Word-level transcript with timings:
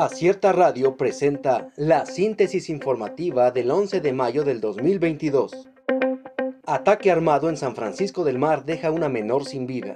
Acierta 0.00 0.52
Radio 0.52 0.96
presenta 0.96 1.68
la 1.76 2.06
síntesis 2.06 2.70
informativa 2.70 3.50
del 3.50 3.70
11 3.70 4.00
de 4.00 4.14
mayo 4.14 4.44
del 4.44 4.58
2022. 4.58 5.68
Ataque 6.64 7.10
armado 7.10 7.50
en 7.50 7.58
San 7.58 7.76
Francisco 7.76 8.24
del 8.24 8.38
Mar 8.38 8.64
deja 8.64 8.90
una 8.92 9.10
menor 9.10 9.44
sin 9.44 9.66
vida. 9.66 9.92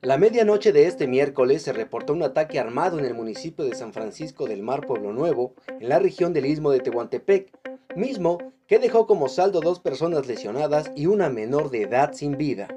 La 0.00 0.16
medianoche 0.16 0.70
de 0.70 0.86
este 0.86 1.08
miércoles 1.08 1.62
se 1.62 1.72
reportó 1.72 2.12
un 2.12 2.22
ataque 2.22 2.60
armado 2.60 3.00
en 3.00 3.04
el 3.04 3.14
municipio 3.14 3.64
de 3.64 3.74
San 3.74 3.92
Francisco 3.92 4.46
del 4.46 4.62
Mar 4.62 4.86
Pueblo 4.86 5.12
Nuevo, 5.12 5.54
en 5.66 5.88
la 5.88 5.98
región 5.98 6.32
del 6.32 6.46
istmo 6.46 6.70
de 6.70 6.78
Tehuantepec, 6.78 7.50
mismo 7.96 8.38
que 8.68 8.78
dejó 8.78 9.08
como 9.08 9.28
saldo 9.28 9.60
dos 9.60 9.80
personas 9.80 10.28
lesionadas 10.28 10.92
y 10.94 11.06
una 11.06 11.28
menor 11.28 11.70
de 11.70 11.82
edad 11.82 12.12
sin 12.12 12.38
vida. 12.38 12.68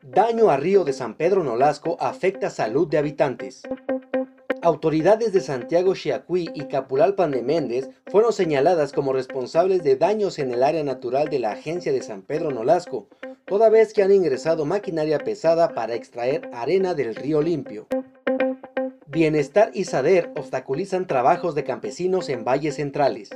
Daño 0.00 0.48
a 0.50 0.56
Río 0.56 0.84
de 0.84 0.92
San 0.92 1.14
Pedro 1.14 1.42
Nolasco 1.42 1.96
afecta 1.98 2.50
salud 2.50 2.86
de 2.86 2.98
habitantes. 2.98 3.64
Autoridades 4.62 5.32
de 5.32 5.40
Santiago 5.40 5.94
Chiacuí 5.94 6.50
y 6.52 6.64
Capulalpan 6.64 7.30
de 7.30 7.42
Méndez 7.42 7.90
fueron 8.06 8.32
señaladas 8.32 8.92
como 8.92 9.12
responsables 9.12 9.84
de 9.84 9.96
daños 9.96 10.40
en 10.40 10.50
el 10.50 10.64
área 10.64 10.82
natural 10.82 11.28
de 11.28 11.38
la 11.38 11.52
agencia 11.52 11.92
de 11.92 12.02
San 12.02 12.22
Pedro 12.22 12.50
Nolasco, 12.50 13.06
toda 13.46 13.68
vez 13.68 13.92
que 13.92 14.02
han 14.02 14.12
ingresado 14.12 14.64
maquinaria 14.64 15.20
pesada 15.20 15.74
para 15.74 15.94
extraer 15.94 16.50
arena 16.52 16.94
del 16.94 17.14
río 17.14 17.40
limpio. 17.40 17.86
Bienestar 19.06 19.70
y 19.74 19.84
Sader 19.84 20.30
obstaculizan 20.36 21.06
trabajos 21.06 21.54
de 21.54 21.64
campesinos 21.64 22.28
en 22.28 22.44
valles 22.44 22.74
centrales. 22.76 23.30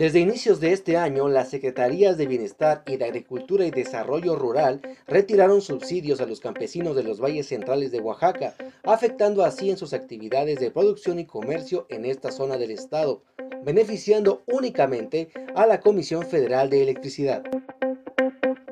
Desde 0.00 0.18
inicios 0.18 0.60
de 0.60 0.72
este 0.72 0.96
año, 0.96 1.28
las 1.28 1.50
Secretarías 1.50 2.16
de 2.16 2.26
Bienestar 2.26 2.82
y 2.86 2.96
de 2.96 3.04
Agricultura 3.04 3.66
y 3.66 3.70
Desarrollo 3.70 4.34
Rural 4.34 4.80
retiraron 5.06 5.60
subsidios 5.60 6.22
a 6.22 6.26
los 6.26 6.40
campesinos 6.40 6.96
de 6.96 7.02
los 7.02 7.20
valles 7.20 7.48
centrales 7.48 7.90
de 7.90 8.00
Oaxaca, 8.00 8.54
afectando 8.82 9.44
así 9.44 9.68
en 9.68 9.76
sus 9.76 9.92
actividades 9.92 10.58
de 10.58 10.70
producción 10.70 11.18
y 11.18 11.26
comercio 11.26 11.84
en 11.90 12.06
esta 12.06 12.32
zona 12.32 12.56
del 12.56 12.70
estado, 12.70 13.24
beneficiando 13.62 14.42
únicamente 14.46 15.28
a 15.54 15.66
la 15.66 15.80
Comisión 15.80 16.22
Federal 16.22 16.70
de 16.70 16.80
Electricidad. 16.80 17.42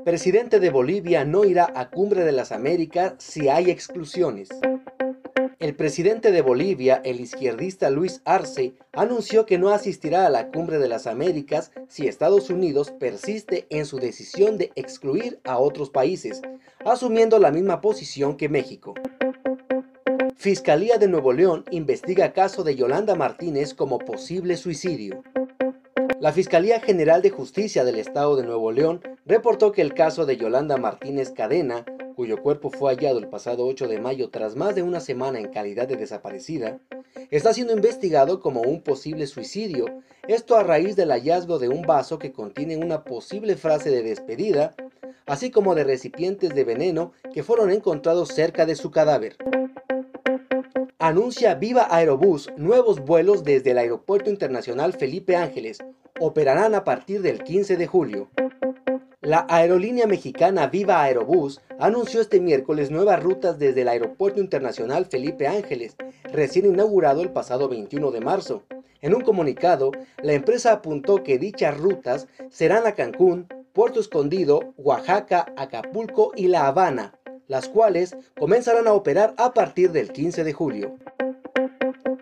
Presidente 0.07 0.61
de 0.61 0.71
Bolivia 0.71 1.27
no 1.27 1.45
irá 1.45 1.71
a 1.75 1.91
Cumbre 1.91 2.25
de 2.25 2.33
las 2.33 2.53
Américas 2.53 3.17
si 3.19 3.51
hay 3.51 3.71
exclusiones. 3.71 4.49
El 5.61 5.75
presidente 5.75 6.31
de 6.31 6.41
Bolivia, 6.41 7.01
el 7.05 7.19
izquierdista 7.19 7.91
Luis 7.91 8.23
Arce, 8.25 8.75
anunció 8.93 9.45
que 9.45 9.59
no 9.59 9.71
asistirá 9.71 10.25
a 10.25 10.31
la 10.31 10.53
Cumbre 10.53 10.79
de 10.79 10.87
las 10.87 11.09
Américas 11.09 11.73
si 11.89 12.07
Estados 12.07 12.49
Unidos 12.49 12.93
persiste 12.93 13.67
en 13.69 13.85
su 13.85 13.99
decisión 13.99 14.57
de 14.57 14.71
excluir 14.77 15.41
a 15.43 15.59
otros 15.59 15.91
países, 15.91 16.43
asumiendo 16.85 17.41
la 17.41 17.51
misma 17.51 17.81
posición 17.81 18.37
que 18.37 18.49
México. 18.49 18.95
Fiscalía 20.37 20.97
de 20.97 21.09
Nuevo 21.09 21.33
León 21.33 21.65
investiga 21.73 22.33
caso 22.33 22.63
de 22.63 22.77
Yolanda 22.77 23.17
Martínez 23.17 23.75
como 23.75 23.99
posible 23.99 24.57
suicidio. 24.57 25.25
La 26.21 26.31
Fiscalía 26.33 26.79
General 26.79 27.21
de 27.21 27.31
Justicia 27.31 27.83
del 27.83 27.97
Estado 27.97 28.37
de 28.37 28.45
Nuevo 28.45 28.71
León 28.71 29.01
reportó 29.27 29.73
que 29.73 29.83
el 29.83 29.95
caso 29.95 30.25
de 30.25 30.37
Yolanda 30.37 30.77
Martínez 30.77 31.33
Cadena 31.33 31.85
cuyo 32.19 32.43
cuerpo 32.43 32.71
fue 32.71 32.93
hallado 32.93 33.21
el 33.21 33.29
pasado 33.29 33.65
8 33.65 33.87
de 33.87 34.01
mayo 34.01 34.29
tras 34.31 34.57
más 34.57 34.75
de 34.75 34.83
una 34.83 34.99
semana 34.99 35.39
en 35.39 35.53
calidad 35.53 35.87
de 35.87 35.95
desaparecida, 35.95 36.81
está 37.31 37.55
siendo 37.55 37.73
investigado 37.73 38.41
como 38.41 38.61
un 38.61 38.83
posible 38.83 39.29
suicidio, 39.29 39.85
esto 40.27 40.57
a 40.57 40.65
raíz 40.65 40.97
del 40.97 41.13
hallazgo 41.13 41.61
de 41.61 41.69
un 41.69 41.83
vaso 41.83 42.19
que 42.19 42.33
contiene 42.33 42.77
una 42.77 43.05
posible 43.05 43.55
frase 43.55 43.93
de 43.93 44.03
despedida, 44.03 44.75
así 45.27 45.53
como 45.53 45.77
de 45.77 45.85
recipientes 45.85 46.57
de 46.57 46.65
veneno 46.65 47.13
que 47.33 47.45
fueron 47.45 47.71
encontrados 47.71 48.31
cerca 48.31 48.67
de 48.67 48.75
su 48.75 48.91
cadáver. 48.91 49.37
Anuncia 50.99 51.55
Viva 51.55 51.87
Aerobús 51.89 52.51
nuevos 52.57 52.99
vuelos 52.99 53.45
desde 53.45 53.71
el 53.71 53.79
Aeropuerto 53.79 54.29
Internacional 54.29 54.93
Felipe 54.93 55.37
Ángeles, 55.37 55.79
operarán 56.19 56.75
a 56.75 56.83
partir 56.83 57.23
del 57.23 57.45
15 57.45 57.77
de 57.77 57.87
julio. 57.87 58.29
La 59.29 59.45
aerolínea 59.51 60.07
mexicana 60.07 60.69
Viva 60.69 61.03
Aerobús 61.03 61.61
anunció 61.79 62.23
este 62.23 62.41
miércoles 62.41 62.91
nuevas 62.91 63.23
rutas 63.23 63.59
desde 63.59 63.83
el 63.83 63.89
Aeropuerto 63.89 64.41
Internacional 64.41 65.05
Felipe 65.05 65.47
Ángeles, 65.47 65.97
recién 66.33 66.65
inaugurado 66.65 67.21
el 67.21 67.29
pasado 67.29 67.69
21 67.69 68.11
de 68.11 68.23
marzo. 68.23 68.63
En 69.03 69.15
un 69.15 69.21
comunicado, 69.21 69.93
la 70.23 70.33
empresa 70.33 70.73
apuntó 70.73 71.23
que 71.25 71.39
dichas 71.39 71.77
rutas 71.77 72.27
serán 72.49 72.87
a 72.87 72.93
Cancún, 72.93 73.49
Puerto 73.75 74.01
Escondido, 74.01 74.73
Oaxaca, 74.79 75.53
Acapulco 75.59 76.33
y 76.35 76.49
La 76.49 76.67
Habana, 76.67 77.13
las 77.49 77.69
cuales 77.69 78.17
comenzarán 78.39 78.87
a 78.89 78.95
operar 78.95 79.35
a 79.37 79.53
partir 79.53 79.93
del 79.93 80.11
15 80.11 80.43
de 80.43 80.55
julio. 80.55 80.97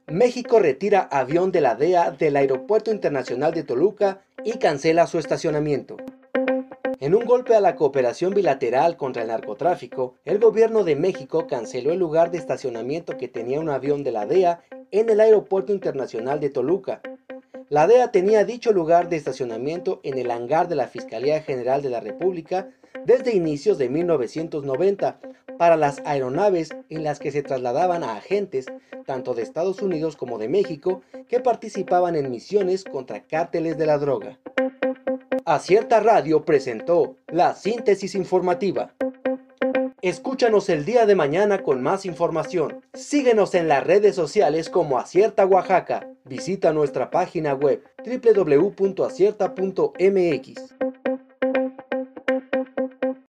México 0.09 0.59
retira 0.59 1.03
avión 1.13 1.53
de 1.53 1.61
la 1.61 1.77
DEA 1.77 2.11
del 2.11 2.35
Aeropuerto 2.35 2.91
Internacional 2.91 3.55
de 3.55 3.63
Toluca 3.63 4.23
y 4.43 4.59
cancela 4.59 5.07
su 5.07 5.21
estacionamiento. 5.21 5.99
En 6.99 7.15
un 7.15 7.27
golpe 7.27 7.55
a 7.55 7.61
la 7.61 7.77
cooperación 7.77 8.33
bilateral 8.33 8.97
contra 8.97 9.21
el 9.21 9.29
narcotráfico, 9.29 10.15
el 10.25 10.39
gobierno 10.39 10.83
de 10.83 10.97
México 10.97 11.47
canceló 11.47 11.93
el 11.93 11.99
lugar 11.99 12.31
de 12.31 12.39
estacionamiento 12.39 13.19
que 13.19 13.29
tenía 13.29 13.61
un 13.61 13.69
avión 13.69 14.03
de 14.03 14.13
la 14.13 14.25
DEA 14.25 14.63
en 14.91 15.11
el 15.11 15.21
Aeropuerto 15.21 15.75
Internacional 15.75 16.41
de 16.41 16.49
Toluca. 16.49 17.03
La 17.69 17.87
DEA 17.87 18.13
tenía 18.13 18.47
dicho 18.47 18.73
lugar 18.73 19.11
de 19.11 19.17
estacionamiento 19.17 20.01
en 20.05 20.17
el 20.17 20.31
hangar 20.31 20.69
de 20.69 20.77
la 20.77 20.87
Fiscalía 20.87 21.43
General 21.43 21.83
de 21.83 21.91
la 21.91 22.01
República 22.01 22.71
desde 23.05 23.37
inicios 23.37 23.77
de 23.77 23.91
1990 23.91 25.21
para 25.59 25.77
las 25.77 26.01
aeronaves 26.07 26.71
en 26.89 27.05
las 27.05 27.19
que 27.19 27.31
se 27.31 27.43
trasladaban 27.43 28.05
a 28.05 28.17
agentes 28.17 28.67
tanto 29.05 29.35
de 29.35 29.43
Estados 29.43 29.83
Unidos 29.83 30.17
como 30.17 30.39
de 30.39 30.49
México 30.49 31.03
que 31.29 31.41
participaban 31.41 32.17
en 32.17 32.31
misiones 32.31 32.85
contra 32.85 33.23
cárteles 33.23 33.77
de 33.77 33.87
la 33.87 33.99
droga. 33.99 34.39
Acierta 35.49 36.01
Radio 36.01 36.45
presentó 36.45 37.19
la 37.29 37.55
síntesis 37.55 38.17
informativa. 38.17 38.93
Escúchanos 40.03 40.69
el 40.69 40.85
día 40.85 41.07
de 41.07 41.15
mañana 41.15 41.63
con 41.63 41.85
más 41.85 42.05
información. 42.05 42.81
Síguenos 42.95 43.55
en 43.55 43.69
las 43.69 43.87
redes 43.87 44.17
sociales 44.17 44.69
como 44.69 44.99
Acierta 44.99 45.47
Oaxaca. 45.47 46.11
Visita 46.25 46.73
nuestra 46.73 47.13
página 47.13 47.55
web 47.55 47.81
www.acierta.mx. 48.05 50.86